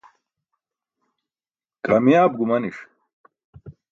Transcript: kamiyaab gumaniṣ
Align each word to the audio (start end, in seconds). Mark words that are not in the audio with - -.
kamiyaab 1.85 2.31
gumaniṣ 2.37 2.77